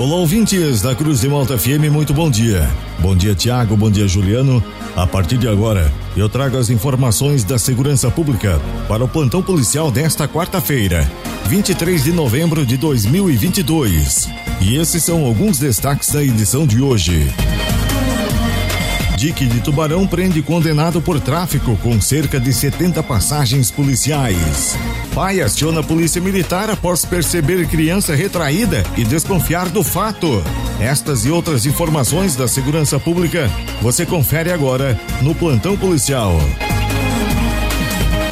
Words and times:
Olá, 0.00 0.16
ouvintes 0.16 0.80
da 0.80 0.94
Cruz 0.94 1.20
de 1.20 1.28
Malta 1.28 1.58
FM, 1.58 1.92
muito 1.92 2.14
bom 2.14 2.30
dia. 2.30 2.66
Bom 3.00 3.14
dia, 3.14 3.34
Tiago, 3.34 3.76
bom 3.76 3.90
dia, 3.90 4.08
Juliano. 4.08 4.64
A 4.96 5.06
partir 5.06 5.36
de 5.36 5.46
agora, 5.46 5.92
eu 6.16 6.26
trago 6.26 6.56
as 6.56 6.70
informações 6.70 7.44
da 7.44 7.58
segurança 7.58 8.10
pública 8.10 8.58
para 8.88 9.04
o 9.04 9.08
plantão 9.08 9.42
policial 9.42 9.90
desta 9.90 10.26
quarta-feira, 10.26 11.06
23 11.48 12.02
de 12.02 12.12
novembro 12.12 12.64
de 12.64 12.78
2022. 12.78 14.26
E 14.62 14.78
esses 14.78 15.04
são 15.04 15.22
alguns 15.22 15.58
destaques 15.58 16.08
da 16.08 16.24
edição 16.24 16.66
de 16.66 16.80
hoje. 16.80 17.30
Dique 19.20 19.44
de 19.44 19.60
Tubarão 19.60 20.06
prende 20.06 20.40
condenado 20.40 21.02
por 21.02 21.20
tráfico 21.20 21.76
com 21.82 22.00
cerca 22.00 22.40
de 22.40 22.54
70 22.54 23.02
passagens 23.02 23.70
policiais. 23.70 24.74
Pai 25.14 25.42
aciona 25.42 25.80
a 25.80 25.82
polícia 25.82 26.22
militar 26.22 26.70
após 26.70 27.04
perceber 27.04 27.68
criança 27.68 28.14
retraída 28.14 28.82
e 28.96 29.04
desconfiar 29.04 29.68
do 29.68 29.84
fato. 29.84 30.42
Estas 30.80 31.26
e 31.26 31.30
outras 31.30 31.66
informações 31.66 32.34
da 32.34 32.48
segurança 32.48 32.98
pública 32.98 33.50
você 33.82 34.06
confere 34.06 34.50
agora 34.50 34.98
no 35.20 35.34
plantão 35.34 35.76
policial. 35.76 36.38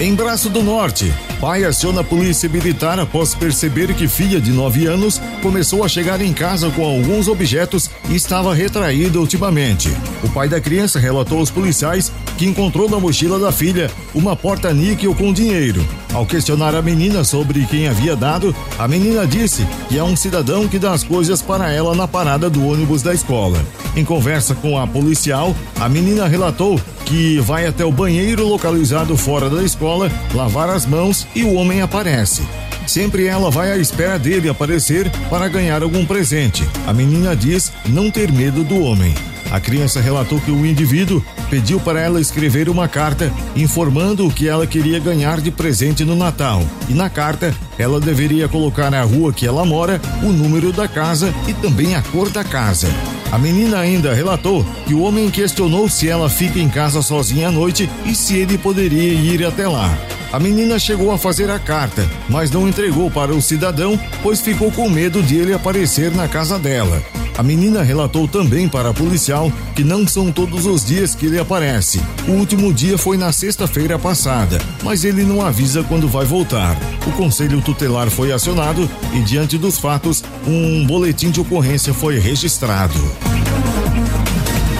Em 0.00 0.14
Braço 0.14 0.48
do 0.48 0.62
Norte, 0.62 1.12
pai 1.40 1.64
aciona 1.64 2.02
a 2.02 2.04
polícia 2.04 2.48
militar 2.48 3.00
após 3.00 3.34
perceber 3.34 3.92
que 3.94 4.06
filha 4.06 4.40
de 4.40 4.52
9 4.52 4.86
anos 4.86 5.20
começou 5.42 5.82
a 5.82 5.88
chegar 5.88 6.20
em 6.20 6.32
casa 6.32 6.70
com 6.70 6.84
alguns 6.84 7.26
objetos 7.26 7.90
e 8.08 8.14
estava 8.14 8.54
retraída 8.54 9.18
ultimamente. 9.18 9.88
O 10.22 10.28
pai 10.28 10.48
da 10.48 10.60
criança 10.60 11.00
relatou 11.00 11.40
aos 11.40 11.50
policiais 11.50 12.12
que 12.36 12.46
encontrou 12.46 12.88
na 12.88 13.00
mochila 13.00 13.40
da 13.40 13.50
filha 13.50 13.90
uma 14.14 14.36
porta-níquel 14.36 15.12
com 15.16 15.32
dinheiro. 15.32 15.84
Ao 16.14 16.24
questionar 16.24 16.76
a 16.76 16.82
menina 16.82 17.24
sobre 17.24 17.66
quem 17.66 17.88
havia 17.88 18.14
dado, 18.14 18.54
a 18.78 18.86
menina 18.86 19.26
disse 19.26 19.66
que 19.88 19.98
é 19.98 20.04
um 20.04 20.14
cidadão 20.14 20.68
que 20.68 20.78
dá 20.78 20.92
as 20.92 21.02
coisas 21.02 21.42
para 21.42 21.72
ela 21.72 21.92
na 21.96 22.06
parada 22.06 22.48
do 22.48 22.64
ônibus 22.64 23.02
da 23.02 23.12
escola. 23.12 23.58
Em 23.96 24.04
conversa 24.04 24.54
com 24.54 24.78
a 24.78 24.86
policial, 24.86 25.56
a 25.80 25.88
menina 25.88 26.28
relatou 26.28 26.80
que 27.08 27.40
vai 27.40 27.66
até 27.66 27.86
o 27.86 27.90
banheiro 27.90 28.46
localizado 28.46 29.16
fora 29.16 29.48
da 29.48 29.62
escola 29.62 30.12
lavar 30.34 30.68
as 30.68 30.84
mãos 30.84 31.26
e 31.34 31.42
o 31.42 31.54
homem 31.54 31.80
aparece. 31.80 32.42
Sempre 32.86 33.26
ela 33.26 33.50
vai 33.50 33.72
à 33.72 33.78
espera 33.78 34.18
dele 34.18 34.46
aparecer 34.46 35.10
para 35.30 35.48
ganhar 35.48 35.82
algum 35.82 36.04
presente. 36.04 36.68
A 36.86 36.92
menina 36.92 37.34
diz 37.34 37.72
não 37.86 38.10
ter 38.10 38.30
medo 38.30 38.62
do 38.62 38.82
homem. 38.82 39.14
A 39.50 39.58
criança 39.58 40.02
relatou 40.02 40.38
que 40.38 40.50
o 40.50 40.66
indivíduo 40.66 41.24
pediu 41.50 41.80
para 41.80 42.00
ela 42.00 42.20
escrever 42.20 42.68
uma 42.68 42.88
carta 42.88 43.32
informando 43.56 44.26
o 44.26 44.32
que 44.32 44.48
ela 44.48 44.66
queria 44.66 44.98
ganhar 44.98 45.40
de 45.40 45.50
presente 45.50 46.04
no 46.04 46.14
Natal. 46.14 46.62
E 46.88 46.94
na 46.94 47.08
carta, 47.10 47.54
ela 47.78 48.00
deveria 48.00 48.48
colocar 48.48 48.90
na 48.90 49.02
rua 49.02 49.32
que 49.32 49.46
ela 49.46 49.64
mora, 49.64 50.00
o 50.22 50.26
número 50.26 50.72
da 50.72 50.88
casa 50.88 51.32
e 51.46 51.54
também 51.54 51.94
a 51.94 52.02
cor 52.02 52.30
da 52.30 52.44
casa. 52.44 52.88
A 53.30 53.38
menina 53.38 53.78
ainda 53.78 54.14
relatou 54.14 54.64
que 54.86 54.94
o 54.94 55.02
homem 55.02 55.30
questionou 55.30 55.88
se 55.88 56.08
ela 56.08 56.30
fica 56.30 56.58
em 56.58 56.68
casa 56.68 57.02
sozinha 57.02 57.48
à 57.48 57.50
noite 57.50 57.88
e 58.06 58.14
se 58.14 58.36
ele 58.36 58.56
poderia 58.56 59.12
ir 59.12 59.44
até 59.44 59.68
lá. 59.68 59.96
A 60.32 60.38
menina 60.38 60.78
chegou 60.78 61.10
a 61.10 61.18
fazer 61.18 61.50
a 61.50 61.58
carta, 61.58 62.06
mas 62.28 62.50
não 62.50 62.68
entregou 62.68 63.10
para 63.10 63.32
o 63.32 63.40
cidadão, 63.40 63.98
pois 64.22 64.40
ficou 64.40 64.70
com 64.70 64.88
medo 64.88 65.22
de 65.22 65.36
ele 65.36 65.54
aparecer 65.54 66.10
na 66.10 66.28
casa 66.28 66.58
dela. 66.58 67.02
A 67.38 67.42
menina 67.44 67.84
relatou 67.84 68.26
também 68.26 68.68
para 68.68 68.90
a 68.90 68.92
policial 68.92 69.52
que 69.76 69.84
não 69.84 70.04
são 70.08 70.32
todos 70.32 70.66
os 70.66 70.84
dias 70.84 71.14
que 71.14 71.26
ele 71.26 71.38
aparece. 71.38 72.02
O 72.26 72.32
último 72.32 72.74
dia 72.74 72.98
foi 72.98 73.16
na 73.16 73.30
sexta-feira 73.30 73.96
passada, 73.96 74.60
mas 74.82 75.04
ele 75.04 75.22
não 75.22 75.40
avisa 75.40 75.84
quando 75.84 76.08
vai 76.08 76.26
voltar. 76.26 76.76
O 77.06 77.12
conselho 77.12 77.62
tutelar 77.62 78.10
foi 78.10 78.32
acionado 78.32 78.90
e, 79.14 79.20
diante 79.20 79.56
dos 79.56 79.78
fatos, 79.78 80.24
um 80.44 80.84
boletim 80.84 81.30
de 81.30 81.40
ocorrência 81.40 81.94
foi 81.94 82.18
registrado. 82.18 82.98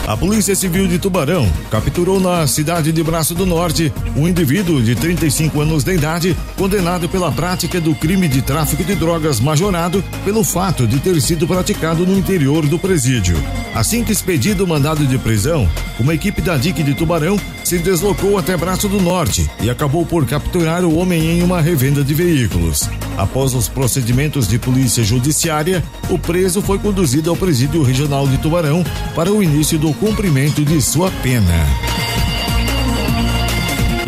A 0.09 0.17
Polícia 0.17 0.57
Civil 0.57 0.89
de 0.89 0.99
Tubarão 0.99 1.47
capturou 1.71 2.19
na 2.19 2.47
cidade 2.47 2.93
de 2.93 3.03
Braço 3.03 3.35
do 3.35 3.45
Norte 3.45 3.93
um 4.17 4.27
indivíduo 4.27 4.83
de 4.83 4.95
35 4.95 5.61
anos 5.61 5.85
de 5.85 5.93
idade 5.93 6.35
condenado 6.57 7.11
pela 7.11 7.31
prática 7.31 7.79
do 7.79 7.95
crime 7.95 8.27
de 8.27 8.41
tráfico 8.41 8.83
de 8.83 8.95
drogas 8.95 9.39
majorado 9.39 10.03
pelo 10.25 10.43
fato 10.43 10.87
de 10.87 10.99
ter 10.99 11.21
sido 11.21 11.47
praticado 11.47 12.07
no 12.07 12.17
interior 12.17 12.67
do 12.67 12.79
presídio. 12.79 13.37
Assim 13.75 14.03
que 14.03 14.11
expedido 14.11 14.65
o 14.65 14.67
mandado 14.67 15.07
de 15.07 15.19
prisão, 15.19 15.69
uma 15.99 16.15
equipe 16.15 16.41
da 16.41 16.57
DIC 16.57 16.83
de 16.83 16.95
Tubarão 16.95 17.39
se 17.65 17.79
deslocou 17.79 18.39
até 18.39 18.57
Braço 18.57 18.89
do 18.89 19.01
Norte 19.01 19.51
e 19.61 19.69
acabou 19.69 20.07
por 20.07 20.27
capturar 20.27 20.85
o 20.85 20.97
homem 20.97 21.39
em 21.39 21.43
uma 21.43 21.61
revenda 21.61 22.05
de 22.05 22.15
veículos. 22.15 22.89
Após 23.17 23.53
os 23.55 23.69
procedimentos 23.69 24.47
de 24.47 24.59
polícia 24.59 25.03
judiciária, 25.03 25.83
o 26.09 26.19
preso 26.19 26.63
foi 26.63 26.79
conduzido 26.79 27.31
ao 27.31 27.37
presídio 27.37 27.83
regional 27.83 28.27
de 28.29 28.39
Tubarão 28.39 28.85
para 29.15 29.33
o 29.33 29.43
início 29.43 29.79
do 29.79 29.93
cumprimento 29.93 30.65
de 30.65 30.81
sua 30.81 31.11
pena. 31.23 31.98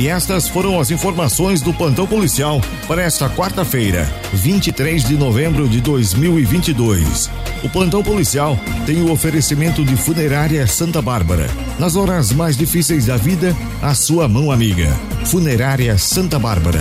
E 0.00 0.08
estas 0.08 0.48
foram 0.48 0.80
as 0.80 0.90
informações 0.90 1.60
do 1.60 1.74
plantão 1.74 2.06
policial 2.06 2.58
para 2.88 3.02
esta 3.02 3.28
quarta-feira, 3.28 4.10
23 4.32 5.04
de 5.04 5.14
novembro 5.14 5.68
de 5.68 5.78
2022. 5.82 7.28
O 7.62 7.68
plantão 7.68 8.02
policial 8.02 8.58
tem 8.86 9.02
o 9.02 9.12
oferecimento 9.12 9.84
de 9.84 9.94
Funerária 9.96 10.66
Santa 10.66 11.02
Bárbara. 11.02 11.50
Nas 11.78 11.96
horas 11.96 12.32
mais 12.32 12.56
difíceis 12.56 13.04
da 13.04 13.18
vida, 13.18 13.54
a 13.82 13.94
sua 13.94 14.26
mão 14.26 14.50
amiga. 14.50 14.88
Funerária 15.26 15.98
Santa 15.98 16.38
Bárbara. 16.38 16.80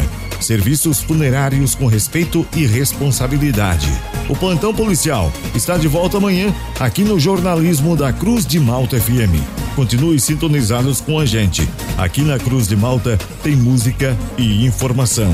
Serviços 0.49 0.99
funerários 0.99 1.75
com 1.75 1.85
respeito 1.85 2.43
e 2.57 2.65
responsabilidade. 2.65 3.87
O 4.27 4.35
plantão 4.35 4.73
policial 4.73 5.31
está 5.53 5.77
de 5.77 5.87
volta 5.87 6.17
amanhã 6.17 6.51
aqui 6.79 7.03
no 7.03 7.19
jornalismo 7.19 7.95
da 7.95 8.11
Cruz 8.11 8.47
de 8.47 8.59
Malta 8.59 8.99
FM. 8.99 9.45
Continue 9.75 10.19
sintonizados 10.19 11.01
com 11.01 11.19
a 11.19 11.25
gente. 11.27 11.69
Aqui 11.99 12.23
na 12.23 12.39
Cruz 12.39 12.67
de 12.67 12.75
Malta 12.75 13.15
tem 13.43 13.55
música 13.55 14.17
e 14.39 14.65
informação. 14.65 15.31